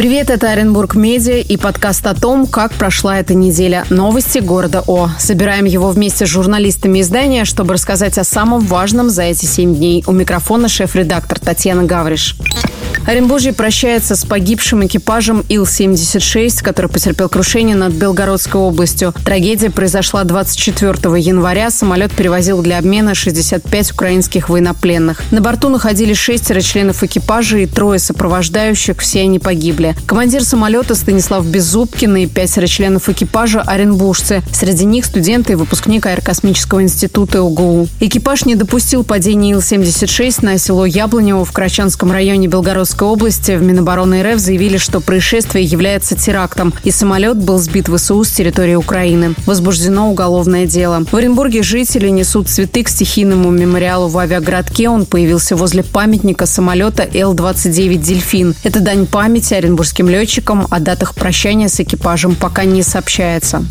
Привет, 0.00 0.30
это 0.30 0.50
Оренбург 0.50 0.94
Медиа 0.94 1.40
и 1.40 1.58
подкаст 1.58 2.06
о 2.06 2.14
том, 2.14 2.46
как 2.46 2.72
прошла 2.72 3.18
эта 3.18 3.34
неделя. 3.34 3.84
Новости 3.90 4.38
города 4.38 4.82
О. 4.86 5.10
Собираем 5.18 5.66
его 5.66 5.90
вместе 5.90 6.24
с 6.24 6.28
журналистами 6.30 7.02
издания, 7.02 7.44
чтобы 7.44 7.74
рассказать 7.74 8.16
о 8.16 8.24
самом 8.24 8.60
важном 8.60 9.10
за 9.10 9.24
эти 9.24 9.44
семь 9.44 9.74
дней. 9.74 10.02
У 10.06 10.12
микрофона 10.12 10.68
шеф-редактор 10.68 11.38
Татьяна 11.38 11.84
Гавриш. 11.84 12.34
Оренбуржье 13.06 13.52
прощается 13.52 14.14
с 14.14 14.24
погибшим 14.24 14.86
экипажем 14.86 15.44
Ил-76, 15.48 16.62
который 16.62 16.90
потерпел 16.90 17.28
крушение 17.28 17.74
над 17.74 17.92
Белгородской 17.92 18.60
областью. 18.60 19.14
Трагедия 19.24 19.70
произошла 19.70 20.24
24 20.24 20.92
января. 21.20 21.70
Самолет 21.70 22.12
перевозил 22.12 22.62
для 22.62 22.78
обмена 22.78 23.14
65 23.14 23.92
украинских 23.92 24.48
военнопленных. 24.48 25.22
На 25.30 25.40
борту 25.40 25.70
находились 25.70 26.18
шестеро 26.18 26.60
членов 26.60 27.02
экипажа 27.02 27.58
и 27.58 27.66
трое 27.66 27.98
сопровождающих. 27.98 28.98
Все 28.98 29.22
они 29.22 29.38
погибли. 29.38 29.89
Командир 30.06 30.44
самолета 30.44 30.94
Станислав 30.94 31.46
Беззубкин 31.46 32.16
и 32.16 32.26
пятеро 32.26 32.66
членов 32.66 33.08
экипажа– 33.08 33.60
оренбуржцы. 33.66 34.42
Среди 34.52 34.84
них 34.84 35.04
студенты 35.04 35.52
и 35.52 35.56
выпускник 35.56 36.06
Аэрокосмического 36.06 36.82
института 36.82 37.42
УГУ. 37.42 37.88
Экипаж 38.00 38.44
не 38.44 38.54
допустил 38.54 39.04
падения 39.04 39.52
Ил-76 39.52 40.44
на 40.44 40.58
село 40.58 40.86
Яблонево 40.86 41.44
в 41.44 41.52
Крачанском 41.52 42.12
районе 42.12 42.46
Белгородской 42.46 43.06
области 43.06 43.52
в 43.52 43.62
Минобороны 43.62 44.22
РФ 44.22 44.38
заявили, 44.38 44.76
что 44.76 45.00
происшествие 45.00 45.64
является 45.64 46.16
терактом, 46.16 46.72
и 46.84 46.90
самолет 46.90 47.36
был 47.36 47.58
сбит 47.58 47.88
ВСУ 47.88 48.24
с 48.24 48.30
территории 48.30 48.74
Украины. 48.74 49.34
Возбуждено 49.46 50.10
уголовное 50.10 50.66
дело. 50.66 51.04
В 51.10 51.16
Оренбурге 51.16 51.62
жители 51.62 52.08
несут 52.08 52.48
цветы 52.48 52.82
к 52.82 52.88
стихийному 52.88 53.50
мемориалу 53.50 54.08
в 54.08 54.18
авиагородке. 54.18 54.88
Он 54.88 55.06
появился 55.06 55.56
возле 55.56 55.82
памятника 55.82 56.46
самолета 56.46 57.08
Л-29 57.12 57.96
«Дельфин». 57.96 58.54
Это 58.64 58.80
дань 58.80 59.06
памяти 59.06 59.54
оренбургским 59.80 60.08
летчикам. 60.10 60.66
О 60.70 60.78
датах 60.78 61.14
прощания 61.14 61.68
с 61.68 61.80
экипажем 61.80 62.34
пока 62.34 62.64
не 62.64 62.82
сообщается. 62.82 63.64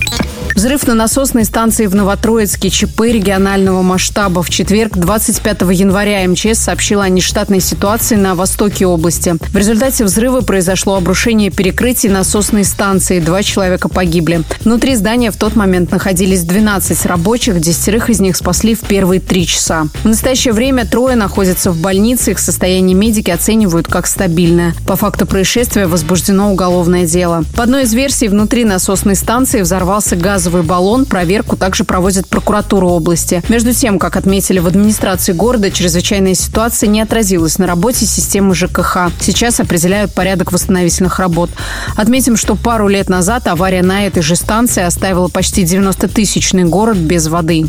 Взрыв 0.55 0.85
на 0.87 0.93
насосной 0.93 1.45
станции 1.45 1.85
в 1.85 1.95
Новотроицке 1.95 2.69
ЧП 2.69 3.01
регионального 3.01 3.81
масштаба. 3.81 4.43
В 4.43 4.49
четверг, 4.49 4.97
25 4.97 5.61
января, 5.71 6.27
МЧС 6.27 6.59
сообщила 6.59 7.05
о 7.05 7.09
нештатной 7.09 7.61
ситуации 7.61 8.15
на 8.15 8.35
востоке 8.35 8.85
области. 8.85 9.35
В 9.39 9.55
результате 9.55 10.03
взрыва 10.03 10.41
произошло 10.41 10.95
обрушение 10.95 11.49
перекрытий 11.49 12.09
насосной 12.09 12.65
станции. 12.65 13.19
Два 13.19 13.41
человека 13.41 13.87
погибли. 13.87 14.41
Внутри 14.65 14.95
здания 14.95 15.31
в 15.31 15.37
тот 15.37 15.55
момент 15.55 15.91
находились 15.91 16.43
12 16.43 17.05
рабочих, 17.05 17.59
десятерых 17.61 18.09
из 18.09 18.19
них 18.19 18.35
спасли 18.35 18.75
в 18.75 18.81
первые 18.81 19.21
три 19.21 19.47
часа. 19.47 19.87
В 20.03 20.05
настоящее 20.05 20.53
время 20.53 20.85
трое 20.85 21.15
находятся 21.15 21.71
в 21.71 21.77
больнице. 21.77 22.31
Их 22.31 22.39
состояние 22.39 22.95
медики 22.95 23.31
оценивают 23.31 23.87
как 23.87 24.07
стабильное. 24.07 24.73
По 24.85 24.97
факту 24.97 25.25
происшествия 25.25 25.87
возбуждено 25.87 26.51
уголовное 26.51 27.05
дело. 27.05 27.45
По 27.55 27.63
одной 27.63 27.83
из 27.83 27.93
версий, 27.93 28.27
внутри 28.27 28.65
насосной 28.65 29.15
станции 29.15 29.61
взорвался 29.61 30.17
газ 30.17 30.48
газовый 30.49 30.63
баллон. 30.63 31.05
Проверку 31.05 31.55
также 31.55 31.83
проводит 31.83 32.27
прокуратура 32.27 32.85
области. 32.85 33.43
Между 33.49 33.73
тем, 33.73 33.99
как 33.99 34.15
отметили 34.15 34.59
в 34.59 34.67
администрации 34.67 35.31
города, 35.31 35.69
чрезвычайная 35.69 36.33
ситуация 36.33 36.87
не 36.87 37.01
отразилась 37.01 37.59
на 37.59 37.67
работе 37.67 38.05
системы 38.05 38.55
ЖКХ. 38.55 39.11
Сейчас 39.19 39.59
определяют 39.59 40.13
порядок 40.13 40.51
восстановительных 40.51 41.19
работ. 41.19 41.51
Отметим, 41.95 42.35
что 42.35 42.55
пару 42.55 42.87
лет 42.87 43.09
назад 43.09 43.47
авария 43.47 43.83
на 43.83 44.07
этой 44.07 44.23
же 44.23 44.35
станции 44.35 44.83
оставила 44.83 45.27
почти 45.27 45.63
90-тысячный 45.63 46.63
город 46.63 46.97
без 46.97 47.27
воды. 47.27 47.67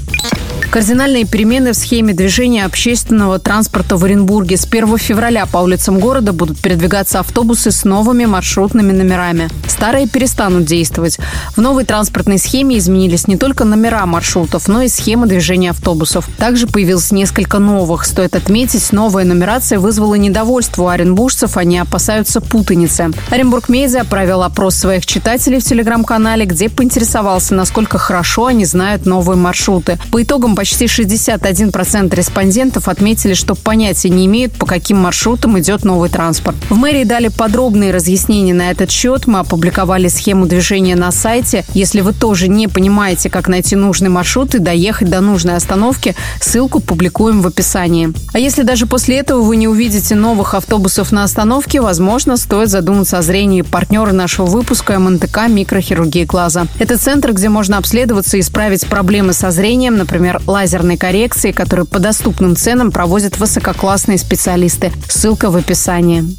Кардинальные 0.70 1.24
перемены 1.24 1.72
в 1.72 1.76
схеме 1.76 2.14
движения 2.14 2.64
общественного 2.64 3.40
транспорта 3.40 3.96
в 3.96 4.04
Оренбурге. 4.04 4.56
С 4.56 4.66
1 4.66 4.98
февраля 4.98 5.46
по 5.46 5.58
улицам 5.58 5.98
города 5.98 6.32
будут 6.32 6.60
передвигаться 6.60 7.18
автобусы 7.18 7.72
с 7.72 7.82
новыми 7.82 8.24
маршрутными 8.24 8.92
номерами. 8.92 9.48
Старые 9.66 10.06
перестанут 10.06 10.66
действовать. 10.66 11.18
В 11.56 11.60
новой 11.60 11.84
транспортной 11.84 12.38
схеме 12.38 12.59
изменились 12.62 13.26
не 13.26 13.36
только 13.36 13.64
номера 13.64 14.06
маршрутов, 14.06 14.68
но 14.68 14.82
и 14.82 14.88
схема 14.88 15.26
движения 15.26 15.70
автобусов. 15.70 16.28
Также 16.38 16.66
появилось 16.66 17.12
несколько 17.12 17.58
новых. 17.58 18.04
Стоит 18.04 18.36
отметить, 18.36 18.92
новая 18.92 19.24
нумерация 19.24 19.78
вызвала 19.78 20.14
недовольство 20.14 20.84
у 20.84 20.88
оренбуржцев. 20.88 21.56
Они 21.56 21.78
опасаются 21.78 22.40
путаницы. 22.40 23.10
Оренбург 23.30 23.68
Медиа 23.68 24.04
провел 24.04 24.42
опрос 24.42 24.74
своих 24.74 25.06
читателей 25.06 25.60
в 25.60 25.64
телеграм-канале, 25.64 26.44
где 26.44 26.68
поинтересовался, 26.68 27.54
насколько 27.54 27.98
хорошо 27.98 28.46
они 28.46 28.64
знают 28.64 29.06
новые 29.06 29.36
маршруты. 29.36 29.98
По 30.10 30.22
итогам 30.22 30.54
почти 30.54 30.86
61% 30.86 32.14
респондентов 32.14 32.88
отметили, 32.88 33.34
что 33.34 33.54
понятия 33.54 34.08
не 34.08 34.26
имеют, 34.26 34.52
по 34.52 34.66
каким 34.66 34.98
маршрутам 34.98 35.58
идет 35.58 35.84
новый 35.84 36.10
транспорт. 36.10 36.56
В 36.68 36.76
мэрии 36.76 37.04
дали 37.04 37.28
подробные 37.28 37.92
разъяснения 37.92 38.54
на 38.54 38.70
этот 38.70 38.90
счет. 38.90 39.26
Мы 39.26 39.38
опубликовали 39.38 40.08
схему 40.08 40.46
движения 40.46 40.96
на 40.96 41.12
сайте. 41.12 41.64
Если 41.74 42.00
вы 42.00 42.12
тоже 42.12 42.48
не 42.50 42.68
понимаете, 42.68 43.30
как 43.30 43.48
найти 43.48 43.76
нужный 43.76 44.10
маршрут 44.10 44.54
и 44.54 44.58
доехать 44.58 45.08
до 45.08 45.20
нужной 45.20 45.56
остановки, 45.56 46.14
ссылку 46.40 46.80
публикуем 46.80 47.40
в 47.40 47.46
описании. 47.46 48.12
А 48.32 48.38
если 48.38 48.62
даже 48.62 48.86
после 48.86 49.18
этого 49.18 49.40
вы 49.40 49.56
не 49.56 49.68
увидите 49.68 50.14
новых 50.14 50.54
автобусов 50.54 51.12
на 51.12 51.24
остановке, 51.24 51.80
возможно, 51.80 52.36
стоит 52.36 52.68
задуматься 52.68 53.18
о 53.18 53.22
зрении 53.22 53.62
партнера 53.62 54.12
нашего 54.12 54.46
выпуска 54.46 54.98
МНТК 54.98 55.48
«Микрохирургия 55.48 56.26
глаза». 56.26 56.66
Это 56.78 56.98
центр, 56.98 57.32
где 57.32 57.48
можно 57.48 57.78
обследоваться 57.78 58.36
и 58.36 58.40
исправить 58.40 58.86
проблемы 58.86 59.32
со 59.32 59.50
зрением, 59.50 59.96
например, 59.96 60.40
лазерной 60.46 60.96
коррекции, 60.96 61.52
которую 61.52 61.86
по 61.86 61.98
доступным 61.98 62.56
ценам 62.56 62.90
проводят 62.90 63.38
высококлассные 63.38 64.18
специалисты. 64.18 64.92
Ссылка 65.08 65.50
в 65.50 65.56
описании. 65.56 66.36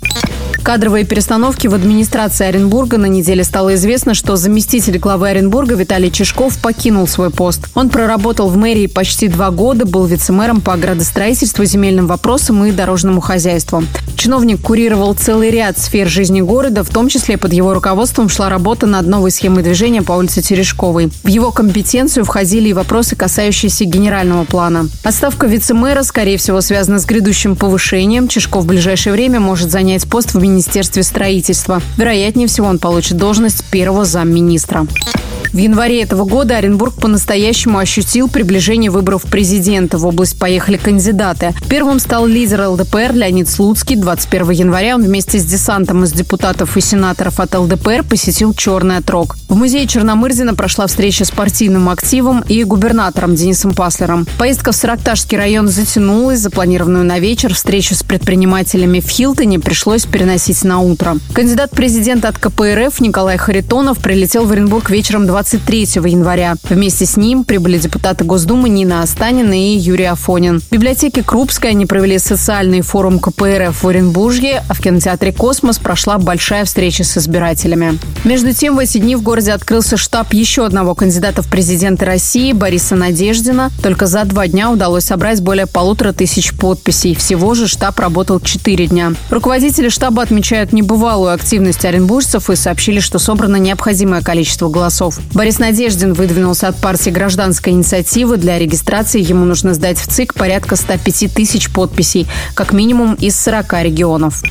Кадровые 0.64 1.06
перестановки 1.06 1.66
в 1.66 1.74
администрации 1.74 2.46
Оренбурга 2.46 2.98
на 2.98 3.08
неделе 3.08 3.44
стало 3.44 3.74
известно, 3.74 4.14
что 4.14 4.36
заместитель 4.36 5.00
главы 5.00 5.30
Оренбурга 5.30 5.74
Виталий 5.74 6.12
Чешков 6.12 6.60
покинул 6.60 7.08
свой 7.08 7.32
пост. 7.32 7.68
Он 7.74 7.90
проработал 7.90 8.48
в 8.48 8.58
мэрии 8.58 8.86
почти 8.86 9.28
два 9.28 9.50
года, 9.50 9.86
был 9.86 10.06
вице-мэром 10.06 10.62
по 10.62 10.78
градостроительству, 10.78 11.66
земельным 11.66 12.06
вопросам 12.06 12.64
и 12.66 12.72
дорожному 12.72 13.22
хозяйству. 13.22 13.84
Чиновник 14.22 14.62
курировал 14.62 15.16
целый 15.16 15.50
ряд 15.50 15.80
сфер 15.80 16.08
жизни 16.08 16.42
города, 16.42 16.84
в 16.84 16.90
том 16.90 17.08
числе 17.08 17.40
под 17.40 17.54
его 17.54 17.74
руководством 17.74 18.30
шла 18.30 18.50
работа 18.50 18.86
над 18.86 19.08
новой 19.08 19.32
схемой 19.32 19.64
движения 19.64 20.04
по 20.04 20.12
улице 20.12 20.44
Терешковой. 20.44 21.10
В 21.24 21.28
его 21.28 21.50
компетенцию 21.50 22.24
входили 22.24 22.70
и 22.70 22.74
вопросы, 22.74 23.16
касающиеся 23.16 23.86
генерального 23.86 24.44
плана. 24.44 24.90
Отставка 25.04 25.48
вице-мэра, 25.48 26.04
скорее 26.04 26.38
всего, 26.38 26.62
связана 26.62 27.00
с 27.00 27.06
грядущим 27.06 27.56
повышением. 27.56 28.28
Чешков 28.28 28.66
в 28.66 28.68
ближайшее 28.68 29.14
время 29.14 29.40
может 29.40 29.72
занять 29.72 30.08
пост 30.08 30.36
в 30.36 30.40
Министерстве 30.40 31.02
строительства. 31.02 31.82
Вероятнее 31.98 32.48
всего, 32.48 32.68
он 32.68 32.78
получит 32.78 33.18
должность 33.18 33.66
первого 33.72 34.06
замминистра. 34.06 34.86
В 35.54 35.58
январе 35.58 36.02
этого 36.02 36.24
года 36.24 36.56
Оренбург 36.56 36.94
по-настоящему 36.94 37.78
ощутил 37.78 38.30
приближение 38.30 38.90
выборов 38.90 39.24
президента. 39.24 39.98
В 39.98 40.06
область 40.06 40.40
поехали 40.40 40.78
кандидаты. 40.78 41.54
Первым 41.70 42.00
стал 42.00 42.26
лидер 42.26 42.68
ЛДПР 42.70 43.12
Леонид 43.12 43.50
Слуцкий. 43.50 43.98
21 43.98 44.52
января 44.52 44.96
он 44.96 45.04
вместе 45.04 45.40
с 45.40 45.44
десантом 45.44 46.06
из 46.06 46.14
депутатов 46.14 46.78
и 46.78 46.82
сенаторов 46.82 47.42
от 47.42 47.54
ЛДПР 47.54 48.06
посетил 48.10 48.54
Черный 48.54 48.98
отрог. 48.98 49.36
В 49.50 49.56
музее 49.56 49.88
Черномырдина 49.88 50.56
прошла 50.56 50.88
встреча 50.88 51.26
с 51.26 51.32
партийным 51.32 51.90
активом 51.90 52.46
и 52.48 52.64
губернатором 52.64 53.36
Денисом 53.36 53.74
Паслером. 53.74 54.26
Поездка 54.38 54.72
в 54.72 54.76
Саракташский 54.78 55.38
район 55.38 55.68
затянулась. 55.68 56.40
Запланированную 56.40 57.04
на 57.04 57.20
вечер 57.20 57.54
встречу 57.54 57.94
с 57.94 58.04
предпринимателями 58.04 59.02
в 59.02 59.10
Хилтоне 59.10 59.60
пришлось 59.60 60.06
переносить 60.06 60.64
на 60.64 60.80
утро. 60.80 61.18
Кандидат 61.34 61.72
президента 61.72 62.30
от 62.30 62.38
КПРФ 62.38 63.02
Николай 63.02 63.36
Харитонов 63.36 63.98
прилетел 64.00 64.46
в 64.46 64.52
Оренбург 64.54 64.90
вечером 64.90 65.28
20 65.28 65.41
23 65.42 66.12
января. 66.12 66.54
Вместе 66.70 67.08
с 67.08 67.18
ним 67.18 67.44
прибыли 67.44 67.80
депутаты 67.80 68.24
Госдумы 68.24 68.70
Нина 68.70 69.02
Останина 69.02 69.54
и 69.60 69.76
Юрий 69.76 70.06
Афонин. 70.06 70.60
В 70.60 70.72
библиотеке 70.72 71.24
Крупской 71.24 71.72
они 71.72 71.88
провели 71.88 72.20
социальный 72.20 72.82
форум 72.82 73.18
КПРФ 73.18 73.82
в 73.82 73.88
Оренбурге, 73.88 74.64
а 74.70 74.74
в 74.76 74.80
кинотеатре 74.80 75.34
«Космос» 75.34 75.80
прошла 75.80 76.20
большая 76.20 76.66
встреча 76.66 77.04
с 77.04 77.18
избирателями. 77.18 77.98
Между 78.24 78.54
тем, 78.54 78.76
в 78.76 78.80
эти 78.80 79.00
дни 79.00 79.16
в 79.16 79.24
городе 79.24 79.54
открылся 79.54 79.98
штаб 79.98 80.32
еще 80.34 80.64
одного 80.64 80.94
кандидата 80.94 81.42
в 81.42 81.48
президенты 81.48 82.06
России 82.06 82.54
Бориса 82.54 82.96
Надеждина. 82.96 83.72
Только 83.82 84.06
за 84.06 84.26
два 84.26 84.46
дня 84.48 84.70
удалось 84.70 85.06
собрать 85.06 85.42
более 85.42 85.66
полутора 85.66 86.12
тысяч 86.12 86.54
подписей. 86.54 87.16
Всего 87.16 87.56
же 87.56 87.68
штаб 87.68 88.00
работал 88.00 88.40
четыре 88.42 88.86
дня. 88.86 89.14
Руководители 89.32 89.90
штаба 89.90 90.22
отмечают 90.22 90.72
небывалую 90.72 91.34
активность 91.34 91.84
оренбуржцев 91.84 92.52
и 92.52 92.56
сообщили, 92.56 93.00
что 93.00 93.18
собрано 93.18 93.56
необходимое 93.56 94.22
количество 94.22 94.70
голосов. 94.70 95.20
Борис 95.34 95.60
Надеждин 95.60 96.14
выдвинулся 96.14 96.68
от 96.68 96.76
партии 96.76 97.10
гражданской 97.10 97.72
инициативы. 97.72 98.36
Для 98.36 98.60
регистрации 98.60 99.22
ему 99.22 99.46
нужно 99.46 99.74
сдать 99.74 99.98
в 99.98 100.08
ЦИК 100.08 100.34
порядка 100.34 100.76
105 100.76 101.34
тысяч 101.34 101.70
подписей, 101.72 102.28
как 102.54 102.74
минимум 102.74 103.14
из 103.16 103.40
40 103.40 103.84
регионов. 103.84 104.44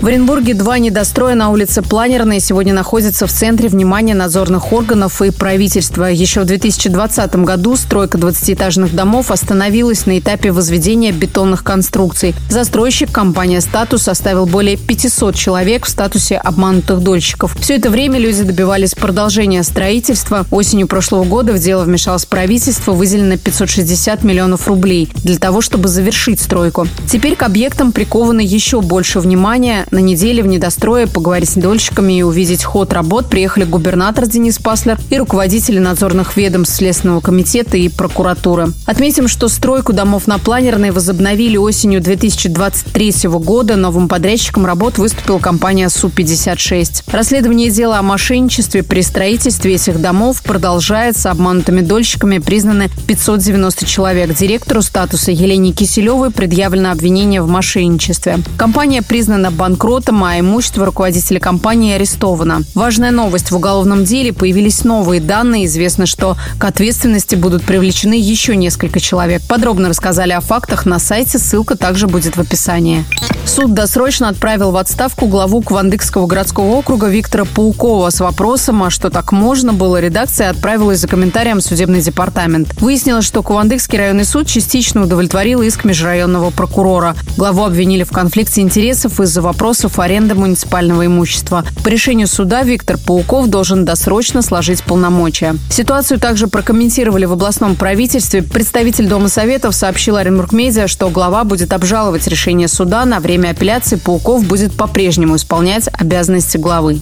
В 0.00 0.06
Оренбурге 0.06 0.54
два 0.54 0.78
недостроя 0.78 1.34
на 1.34 1.50
улице 1.50 1.82
Планерной 1.82 2.40
сегодня 2.40 2.72
находятся 2.72 3.26
в 3.26 3.32
центре 3.32 3.68
внимания 3.68 4.14
надзорных 4.14 4.72
органов 4.72 5.20
и 5.20 5.30
правительства. 5.30 6.04
Еще 6.04 6.40
в 6.40 6.44
2020 6.46 7.36
году 7.36 7.76
стройка 7.76 8.16
20-этажных 8.16 8.94
домов 8.94 9.30
остановилась 9.30 10.06
на 10.06 10.18
этапе 10.18 10.52
возведения 10.52 11.12
бетонных 11.12 11.64
конструкций. 11.64 12.34
Застройщик, 12.48 13.12
компания 13.12 13.60
«Статус» 13.60 14.08
оставил 14.08 14.46
более 14.46 14.78
500 14.78 15.34
человек 15.34 15.84
в 15.84 15.90
статусе 15.90 16.36
обманутых 16.36 17.00
дольщиков. 17.00 17.54
Все 17.60 17.76
это 17.76 17.90
время 17.90 18.18
люди 18.18 18.42
добивались 18.42 18.94
продолжения 18.94 19.62
строительства. 19.62 20.19
Осенью 20.50 20.86
прошлого 20.86 21.24
года 21.24 21.52
в 21.52 21.58
дело 21.58 21.84
вмешалось 21.84 22.26
правительство, 22.26 22.92
выделено 22.92 23.36
560 23.36 24.22
миллионов 24.22 24.68
рублей 24.68 25.08
для 25.24 25.38
того, 25.38 25.60
чтобы 25.60 25.88
завершить 25.88 26.40
стройку. 26.40 26.86
Теперь 27.10 27.36
к 27.36 27.42
объектам 27.42 27.92
приковано 27.92 28.40
еще 28.40 28.80
больше 28.80 29.20
внимания. 29.20 29.86
На 29.90 29.98
неделе 29.98 30.42
в 30.42 30.46
недострое 30.46 31.06
поговорить 31.06 31.50
с 31.50 31.54
дольщиками 31.54 32.18
и 32.18 32.22
увидеть 32.22 32.64
ход 32.64 32.92
работ 32.92 33.28
приехали 33.28 33.64
губернатор 33.64 34.26
Денис 34.26 34.58
Паслер 34.58 34.98
и 35.10 35.18
руководители 35.18 35.78
надзорных 35.78 36.36
ведомств 36.36 36.76
Следственного 36.76 37.20
комитета 37.20 37.76
и 37.76 37.88
прокуратуры. 37.88 38.68
Отметим, 38.86 39.28
что 39.28 39.48
стройку 39.48 39.92
домов 39.92 40.26
на 40.26 40.38
Планерной 40.38 40.90
возобновили 40.90 41.56
осенью 41.56 42.00
2023 42.00 43.14
года. 43.24 43.76
Новым 43.76 44.08
подрядчиком 44.08 44.66
работ 44.66 44.98
выступила 44.98 45.38
компания 45.38 45.88
Су-56. 45.88 47.04
Расследование 47.10 47.70
дела 47.70 47.98
о 47.98 48.02
мошенничестве 48.02 48.82
при 48.82 49.00
строительстве 49.00 49.74
этих 49.74 50.00
домов 50.00 50.09
продолжается. 50.44 51.30
Обманутыми 51.30 51.82
дольщиками 51.82 52.38
признаны 52.38 52.90
590 53.06 53.86
человек. 53.86 54.34
Директору 54.34 54.82
статуса 54.82 55.30
Елене 55.30 55.72
Киселевой 55.72 56.30
предъявлено 56.30 56.90
обвинение 56.90 57.42
в 57.42 57.48
мошенничестве. 57.48 58.40
Компания 58.56 59.02
признана 59.02 59.50
банкротом, 59.50 60.24
а 60.24 60.38
имущество 60.38 60.86
руководителя 60.86 61.38
компании 61.38 61.94
арестовано. 61.94 62.62
Важная 62.74 63.10
новость. 63.10 63.50
В 63.50 63.56
уголовном 63.56 64.04
деле 64.04 64.32
появились 64.32 64.84
новые 64.84 65.20
данные. 65.20 65.66
Известно, 65.66 66.06
что 66.06 66.36
к 66.58 66.64
ответственности 66.64 67.36
будут 67.36 67.62
привлечены 67.62 68.14
еще 68.14 68.56
несколько 68.56 68.98
человек. 68.98 69.42
Подробно 69.48 69.88
рассказали 69.88 70.32
о 70.32 70.40
фактах 70.40 70.86
на 70.86 70.98
сайте. 70.98 71.38
Ссылка 71.38 71.76
также 71.76 72.08
будет 72.08 72.36
в 72.36 72.40
описании. 72.40 73.04
Суд 73.44 73.74
досрочно 73.74 74.28
отправил 74.28 74.70
в 74.70 74.76
отставку 74.76 75.26
главу 75.26 75.62
Квандыкского 75.62 76.26
городского 76.26 76.66
округа 76.72 77.06
Виктора 77.08 77.44
Паукова 77.44 78.10
с 78.10 78.20
вопросом, 78.20 78.82
а 78.82 78.90
что 78.90 79.10
так 79.10 79.32
можно 79.32 79.72
было, 79.72 79.99
редакция 80.00 80.50
отправилась 80.50 80.98
за 80.98 81.08
комментарием 81.08 81.58
в 81.58 81.62
судебный 81.62 82.00
департамент. 82.00 82.80
Выяснилось, 82.80 83.24
что 83.24 83.42
Квандыкский 83.42 83.98
районный 83.98 84.24
суд 84.24 84.46
частично 84.46 85.02
удовлетворил 85.02 85.62
иск 85.62 85.84
межрайонного 85.84 86.50
прокурора. 86.50 87.14
Главу 87.36 87.64
обвинили 87.64 88.02
в 88.02 88.10
конфликте 88.10 88.60
интересов 88.60 89.20
из-за 89.20 89.42
вопросов 89.42 89.98
аренды 89.98 90.34
муниципального 90.34 91.06
имущества. 91.06 91.64
По 91.84 91.88
решению 91.88 92.26
суда 92.26 92.62
Виктор 92.62 92.98
Пауков 92.98 93.48
должен 93.48 93.84
досрочно 93.84 94.42
сложить 94.42 94.82
полномочия. 94.82 95.56
Ситуацию 95.70 96.18
также 96.18 96.48
прокомментировали 96.48 97.24
в 97.24 97.32
областном 97.32 97.76
правительстве. 97.76 98.42
Представитель 98.42 99.06
Дома 99.06 99.28
Советов 99.28 99.74
сообщил 99.74 100.16
Оренбург 100.16 100.52
Медиа, 100.52 100.88
что 100.88 101.08
глава 101.10 101.44
будет 101.44 101.72
обжаловать 101.72 102.26
решение 102.26 102.68
суда. 102.68 103.04
На 103.04 103.20
время 103.20 103.50
апелляции 103.50 103.96
Пауков 103.96 104.44
будет 104.44 104.76
по-прежнему 104.76 105.36
исполнять 105.36 105.88
обязанности 105.92 106.56
главы. 106.56 107.00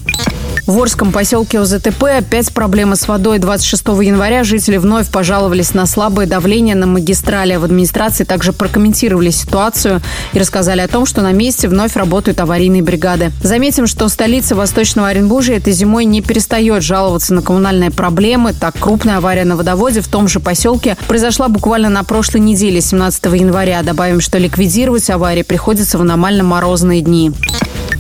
В 0.69 0.79
Орском 0.79 1.13
поселке 1.13 1.61
ОЗТП 1.61 2.05
опять 2.19 2.53
проблемы 2.53 2.95
с 2.95 3.09
водой. 3.09 3.39
26 3.39 3.87
января 4.03 4.45
жители 4.45 4.77
вновь 4.77 5.11
пожаловались 5.11 5.73
на 5.73 5.87
слабое 5.87 6.27
давление 6.27 6.75
на 6.75 6.87
магистрали. 6.87 7.57
В 7.57 7.65
администрации 7.65 8.25
также 8.25 8.53
прокомментировали 8.53 9.31
ситуацию 9.31 10.03
и 10.35 10.39
рассказали 10.39 10.83
о 10.83 10.89
том, 10.89 11.07
что 11.07 11.23
на 11.23 11.33
месте 11.33 11.69
вновь 11.69 11.97
работают 11.97 12.39
аварийные 12.41 12.83
бригады. 12.83 13.33
Заметим, 13.43 13.87
что 13.87 14.11
столица 14.11 14.55
Восточного 14.55 15.09
Оренбуржья 15.09 15.57
этой 15.57 15.73
зимой 15.73 16.05
не 16.05 16.21
перестает 16.21 16.83
жаловаться 16.83 17.33
на 17.33 17.41
коммунальные 17.41 17.91
проблемы. 17.91 18.53
Так, 18.53 18.79
крупная 18.79 19.17
авария 19.17 19.47
на 19.47 19.57
водоводе 19.57 20.03
в 20.03 20.09
том 20.09 20.29
же 20.29 20.39
поселке 20.39 20.99
произошла 21.09 21.49
буквально 21.49 21.89
на 21.89 22.05
прошлой 22.05 22.43
неделе, 22.43 22.83
17 22.83 23.25
января. 23.25 23.83
Добавим, 23.83 24.21
что 24.21 24.37
ликвидировать 24.37 25.09
аварии 25.09 25.45
приходится 25.45 25.97
в 25.97 26.03
аномально 26.03 26.45
морозные 26.45 27.01
дни. 27.01 27.33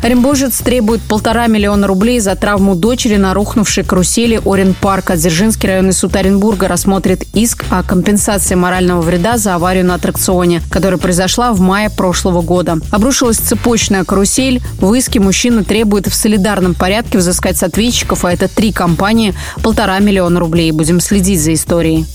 Оренбуржец 0.02 0.58
требует 0.60 1.02
полтора 1.02 1.48
миллиона 1.48 1.86
рублей 1.86 2.20
за 2.20 2.36
травму 2.36 2.57
дочери 2.58 3.16
на 3.16 3.34
рухнувшей 3.34 3.84
карусели 3.84 4.40
Орен 4.44 4.74
Парка. 4.74 5.16
Дзержинский 5.16 5.68
районный 5.68 5.92
суд 5.92 6.16
Оренбурга 6.16 6.68
рассмотрит 6.68 7.24
иск 7.34 7.64
о 7.70 7.82
компенсации 7.82 8.54
морального 8.54 9.00
вреда 9.00 9.38
за 9.38 9.54
аварию 9.54 9.84
на 9.84 9.94
аттракционе, 9.94 10.62
которая 10.70 10.98
произошла 10.98 11.52
в 11.52 11.60
мае 11.60 11.90
прошлого 11.90 12.42
года. 12.42 12.78
Обрушилась 12.90 13.38
цепочная 13.38 14.04
карусель. 14.04 14.60
В 14.80 14.92
иске 14.94 15.20
мужчина 15.20 15.64
требует 15.64 16.06
в 16.06 16.14
солидарном 16.14 16.74
порядке 16.74 17.18
взыскать 17.18 17.56
с 17.56 17.62
ответчиков, 17.62 18.24
а 18.24 18.32
это 18.32 18.48
три 18.48 18.72
компании, 18.72 19.34
полтора 19.62 19.98
миллиона 19.98 20.40
рублей. 20.40 20.72
Будем 20.72 21.00
следить 21.00 21.42
за 21.42 21.54
историей. 21.54 22.06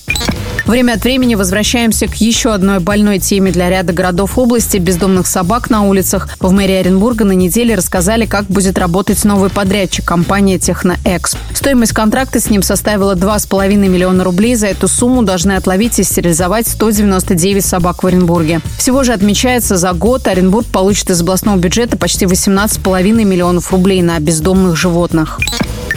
Время 0.66 0.94
от 0.94 1.04
времени 1.04 1.36
возвращаемся 1.36 2.08
к 2.08 2.16
еще 2.16 2.54
одной 2.54 2.80
больной 2.80 3.20
теме 3.20 3.52
для 3.52 3.70
ряда 3.70 3.92
городов 3.92 4.38
области– 4.38 4.78
бездомных 4.80 5.28
собак 5.28 5.70
на 5.70 5.84
улицах. 5.84 6.30
В 6.40 6.52
мэрии 6.54 6.76
Оренбурга 6.76 7.26
на 7.26 7.34
неделе 7.34 7.76
рассказали, 7.76 8.26
как 8.26 8.46
будет 8.46 8.78
работать 8.78 9.26
новый 9.26 9.50
подрядчик– 9.50 10.06
компания 10.08 10.58
«Техноэкс». 10.58 11.36
Стоимость 11.54 11.92
контракта 11.92 12.40
с 12.40 12.50
ним 12.50 12.64
составила 12.64 13.14
2,5 13.14 13.76
миллиона 13.76 14.24
рублей. 14.24 14.56
За 14.56 14.68
эту 14.68 14.88
сумму 14.88 15.22
должны 15.24 15.52
отловить 15.52 16.00
и 16.00 16.04
стерилизовать 16.04 16.66
199 16.68 17.66
собак 17.66 18.04
в 18.04 18.08
Оренбурге. 18.08 18.62
Всего 18.78 19.04
же 19.04 19.12
отмечается, 19.12 19.76
за 19.76 19.92
год 19.92 20.28
Оренбург 20.28 20.66
получит 20.68 21.10
из 21.10 21.20
областного 21.20 21.58
бюджета 21.58 21.98
почти 21.98 22.24
18,5 22.24 23.04
миллионов 23.26 23.72
рублей 23.72 24.02
на 24.02 24.18
бездомных 24.20 24.78
животных. 24.78 25.40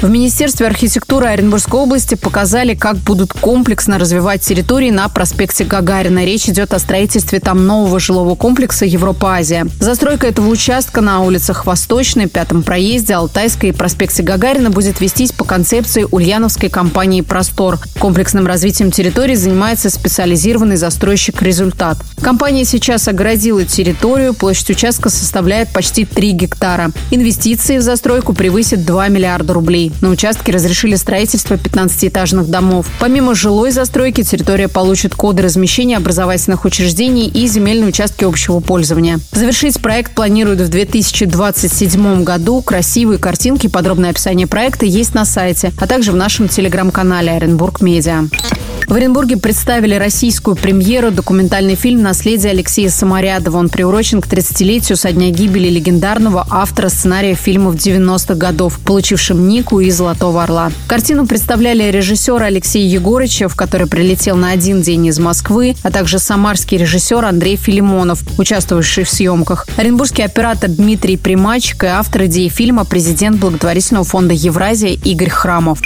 В 0.03 0.11
Министерстве 0.11 0.67
архитектуры 0.67 1.27
Оренбургской 1.27 1.81
области 1.81 2.17
показали, 2.17 2.75
как 2.75 2.97
будут 2.97 3.33
комплексно 3.33 3.99
развивать 3.99 4.43
территории 4.43 4.91
на 4.91 5.09
проспекте 5.09 5.65
Гагарина. 5.65 6.25
Речь 6.25 6.51
идет 6.51 6.75
о 6.75 6.79
строительстве 6.79 7.41
там 7.41 7.67
нового 7.67 7.99
жилого 7.99 8.35
комплекса 8.35 8.85
Европа-Азия. 8.85 9.67
Застройка 9.81 10.27
этого 10.27 10.49
участка 10.49 11.01
на 11.01 11.21
улицах 11.21 11.65
Восточной, 11.65 12.29
Пятом 12.29 12.63
проезде, 12.63 13.15
Алтайской 13.15 13.71
и 13.71 13.73
проспекте 13.73 14.23
Гагарина 14.23 14.71
будет 14.71 15.01
вестись 15.01 15.33
по 15.33 15.45
концепции 15.45 16.07
ульяновской 16.11 16.69
компании 16.69 17.23
«Простор». 17.23 17.79
Комплексным 17.99 18.47
развитием 18.47 18.91
территории 18.91 19.35
занимается 19.35 19.89
специализированный 19.89 20.77
застройщик 20.77 21.41
«Результат». 21.41 21.97
Компания 22.21 22.67
сейчас 22.67 23.09
оградила 23.09 23.65
территорию, 23.65 24.35
площадь 24.35 24.71
участка 24.71 25.09
составляет 25.09 25.73
почти 25.73 26.05
3 26.05 26.33
гектара. 26.33 26.91
Инвестиции 27.11 27.79
в 27.79 27.83
застройку 27.83 28.35
превысят 28.35 28.85
2 28.85 29.09
миллиарда 29.09 29.55
рублей. 29.55 29.86
На 30.01 30.11
участке 30.11 30.53
разрешили 30.53 30.97
строительство 30.97 31.55
15-этажных 31.55 32.49
домов. 32.49 32.87
Помимо 33.01 33.35
жилой 33.35 33.71
застройки, 33.71 34.23
территория 34.23 34.69
получит 34.69 35.15
коды 35.15 35.43
размещения 35.43 35.97
образовательных 35.97 36.65
учреждений 36.65 37.29
и 37.29 37.47
земельные 37.47 37.89
участки 37.89 38.25
общего 38.25 38.61
пользования. 38.61 39.21
Завершить 39.33 39.81
проект 39.81 40.15
планируют 40.15 40.61
в 40.61 40.69
2027 40.69 42.25
году. 42.25 42.63
Красивые 42.63 43.19
картинки, 43.19 43.67
подробное 43.67 44.11
описание 44.11 44.47
проекта 44.47 44.87
есть 44.87 45.15
на 45.15 45.25
сайте, 45.25 45.73
а 45.79 45.87
также 45.87 46.13
в 46.13 46.17
нашем 46.17 46.49
телеграм-канале 46.49 47.33
Оренбург 47.33 47.81
Медиа. 47.81 48.25
В 48.87 48.95
Оренбурге 48.95 49.37
представили 49.37 49.97
российскую 49.97 50.55
премьеру 50.55 51.11
документальный 51.11 51.75
фильм 51.75 52.03
«Наследие 52.03 52.53
Алексея 52.53 52.89
Самарядова». 52.89 53.57
Он 53.57 53.69
приурочен 53.69 54.21
к 54.21 54.29
30-летию 54.29 54.97
со 54.97 55.11
дня 55.11 55.31
гибели 55.31 55.69
легендарного 55.69 56.47
автора 56.49 56.89
сценария 56.89 57.35
фильмов 57.35 57.75
90-х 57.75 58.35
годов, 58.37 58.79
получившим 58.79 59.49
Нику 59.49 59.76
и 59.81 59.91
«Золотого 59.91 60.43
орла». 60.43 60.71
Картину 60.89 61.27
представляли 61.27 61.91
режиссер 61.91 62.43
Алексей 62.43 62.87
Егорычев, 62.87 63.55
который 63.55 63.87
прилетел 63.87 64.37
на 64.37 64.51
один 64.51 64.83
день 64.83 65.07
из 65.07 65.19
Москвы, 65.19 65.77
а 65.83 65.91
также 65.91 66.19
самарский 66.19 66.79
режиссер 66.79 67.25
Андрей 67.25 67.57
Филимонов, 67.57 68.23
участвовавший 68.39 69.05
в 69.05 69.11
съемках. 69.11 69.67
Оренбургский 69.77 70.25
оператор 70.25 70.71
Дмитрий 70.71 71.17
Примачик 71.17 71.85
и 71.85 71.87
автор 71.87 72.27
идеи 72.27 72.49
фильма 72.49 72.85
президент 72.85 73.39
благотворительного 73.39 74.05
фонда 74.05 74.35
«Евразия» 74.35 74.93
Игорь 74.93 75.31
Храмов. 75.31 75.81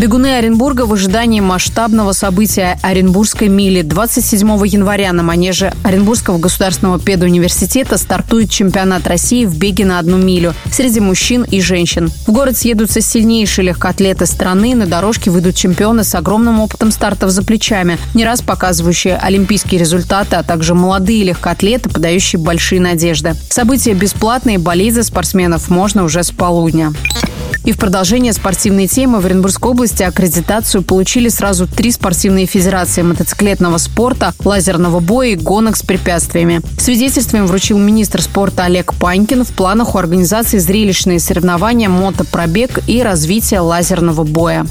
Бегуны 0.00 0.36
Оренбурга 0.38 0.86
в 0.86 0.94
ожидании 0.94 1.40
масштабного 1.40 2.12
события 2.12 2.78
Оренбургской 2.82 3.48
мили. 3.48 3.82
27 3.82 4.48
января 4.66 5.12
на 5.12 5.22
манеже 5.22 5.74
Оренбургского 5.82 6.38
государственного 6.38 6.98
педуниверситета 6.98 7.98
стартует 7.98 8.50
чемпионат 8.50 9.06
России 9.06 9.44
в 9.44 9.58
беге 9.58 9.84
на 9.84 9.98
одну 9.98 10.16
милю 10.16 10.54
среди 10.72 11.00
мужчин 11.00 11.42
и 11.42 11.60
женщин. 11.60 12.10
В 12.26 12.32
город 12.32 12.56
съедутся 12.56 13.02
сильнейшие 13.20 13.66
легкоатлеты 13.66 14.24
страны. 14.24 14.74
На 14.74 14.86
дорожке 14.86 15.30
выйдут 15.30 15.54
чемпионы 15.54 16.04
с 16.04 16.14
огромным 16.14 16.58
опытом 16.58 16.90
стартов 16.90 17.30
за 17.30 17.42
плечами, 17.42 17.98
не 18.14 18.24
раз 18.24 18.40
показывающие 18.40 19.16
олимпийские 19.16 19.78
результаты, 19.78 20.36
а 20.36 20.42
также 20.42 20.74
молодые 20.74 21.24
легкоатлеты, 21.24 21.90
подающие 21.90 22.40
большие 22.40 22.80
надежды. 22.80 23.34
События 23.50 23.92
бесплатные, 23.92 24.58
болеть 24.58 24.94
за 24.94 25.02
спортсменов 25.02 25.68
можно 25.68 26.04
уже 26.04 26.22
с 26.22 26.30
полудня. 26.30 26.94
И 27.64 27.72
в 27.72 27.78
продолжение 27.78 28.32
спортивной 28.32 28.86
темы 28.86 29.20
в 29.20 29.26
Оренбургской 29.26 29.70
области 29.70 30.02
аккредитацию 30.02 30.82
получили 30.82 31.28
сразу 31.28 31.66
три 31.66 31.90
спортивные 31.92 32.46
федерации 32.46 33.02
мотоциклетного 33.02 33.78
спорта, 33.78 34.32
лазерного 34.44 35.00
боя 35.00 35.28
и 35.30 35.36
гонок 35.36 35.76
с 35.76 35.82
препятствиями. 35.82 36.62
Свидетельством 36.78 37.46
вручил 37.46 37.78
министр 37.78 38.22
спорта 38.22 38.64
Олег 38.64 38.94
Панькин. 38.94 39.44
В 39.44 39.52
планах 39.52 39.94
у 39.94 39.98
организации 39.98 40.58
зрелищные 40.58 41.20
соревнования 41.20 41.88
мотопробег 41.88 42.80
и 42.86 43.02
развитие 43.02 43.60
лазерного 43.60 44.24
боя. 44.24 44.66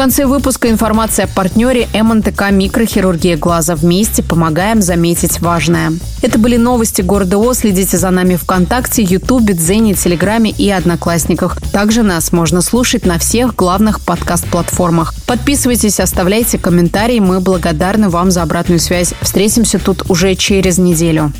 Конце 0.00 0.24
выпуска 0.24 0.70
информация 0.70 1.26
о 1.26 1.28
партнере 1.28 1.86
МНТК 1.92 2.50
«Микрохирургия 2.50 3.36
глаза». 3.36 3.76
Вместе 3.76 4.22
помогаем 4.22 4.80
заметить 4.80 5.42
важное. 5.42 5.92
Это 6.22 6.38
были 6.38 6.56
новости 6.56 7.02
города 7.02 7.36
О. 7.36 7.52
Следите 7.52 7.98
за 7.98 8.08
нами 8.08 8.36
ВКонтакте, 8.36 9.02
Ютубе, 9.02 9.52
Дзене, 9.52 9.92
Телеграме 9.92 10.52
и 10.52 10.70
Одноклассниках. 10.70 11.58
Также 11.70 12.02
нас 12.02 12.32
можно 12.32 12.62
слушать 12.62 13.04
на 13.04 13.18
всех 13.18 13.54
главных 13.54 14.00
подкаст-платформах. 14.00 15.12
Подписывайтесь, 15.26 16.00
оставляйте 16.00 16.56
комментарии. 16.56 17.20
Мы 17.20 17.40
благодарны 17.40 18.08
вам 18.08 18.30
за 18.30 18.40
обратную 18.40 18.80
связь. 18.80 19.12
Встретимся 19.20 19.78
тут 19.78 20.08
уже 20.08 20.34
через 20.34 20.78
неделю. 20.78 21.30